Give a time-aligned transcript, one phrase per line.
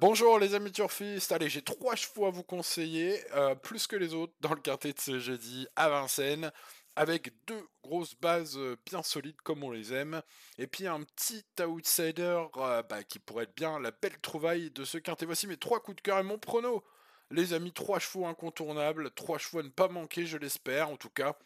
[0.00, 4.12] Bonjour les amis turfistes, allez j'ai trois chevaux à vous conseiller, euh, plus que les
[4.12, 6.50] autres dans le quintet de ce jeudi à Vincennes,
[6.96, 10.20] avec deux grosses bases euh, bien solides comme on les aime,
[10.58, 14.84] et puis un petit outsider euh, bah, qui pourrait être bien la belle trouvaille de
[14.84, 15.26] ce quintet.
[15.26, 16.82] Voici mes trois coups de cœur et mon prono.
[17.30, 21.10] Les amis, trois chevaux incontournables, trois chevaux à ne pas manquer, je l'espère en tout
[21.10, 21.36] cas.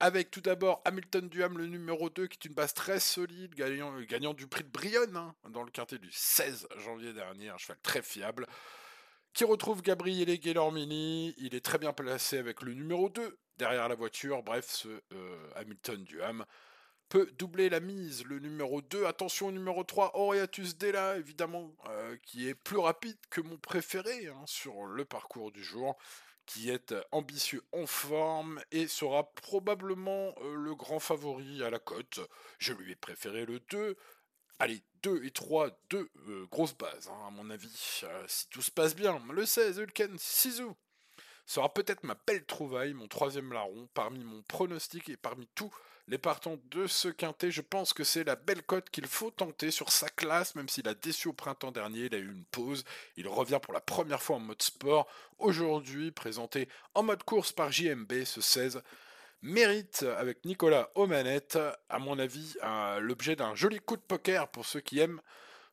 [0.00, 3.98] Avec tout d'abord Hamilton Duham, le numéro 2, qui est une base très solide, gagnant,
[4.00, 7.78] gagnant du prix de Brionne hein, dans le quintet du 16 janvier dernier, un cheval
[7.82, 8.46] très fiable.
[9.32, 13.94] Qui retrouve Gabriele Guellormini, il est très bien placé avec le numéro 2 derrière la
[13.94, 14.42] voiture.
[14.42, 16.44] Bref, ce euh, Hamilton Duham
[17.12, 18.24] peut doubler la mise.
[18.24, 23.18] Le numéro 2, attention au numéro 3, Aureatus Della, évidemment, euh, qui est plus rapide
[23.28, 25.98] que mon préféré hein, sur le parcours du jour,
[26.46, 32.20] qui est ambitieux en forme et sera probablement euh, le grand favori à la cote.
[32.58, 33.94] Je lui ai préféré le 2.
[34.58, 37.68] Allez, 2 et 3, deux euh, grosses bases, hein, à mon avis,
[38.26, 39.22] si tout se passe bien.
[39.30, 40.68] Le 16, Ulken Sisu
[41.46, 45.72] sera peut-être ma belle trouvaille, mon troisième larron, parmi mon pronostic et parmi tous
[46.08, 47.50] les partants de ce quintet.
[47.50, 50.88] Je pense que c'est la belle cote qu'il faut tenter sur sa classe, même s'il
[50.88, 52.84] a déçu au printemps dernier, il a eu une pause.
[53.16, 55.06] Il revient pour la première fois en mode sport.
[55.38, 58.82] Aujourd'hui, présenté en mode course par JMB, ce 16
[59.42, 62.54] mérite avec Nicolas Omanette, à mon avis,
[63.00, 65.20] l'objet d'un joli coup de poker pour ceux qui aiment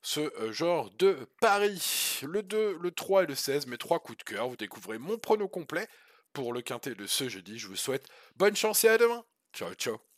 [0.01, 2.19] ce euh, genre de pari.
[2.23, 4.49] Le 2, le 3 et le 16, mes trois coups de cœur.
[4.49, 5.87] Vous découvrez mon prono complet
[6.33, 7.57] pour le quintet de ce jeudi.
[7.57, 9.23] Je vous souhaite bonne chance et à demain.
[9.53, 10.08] Ciao, ciao.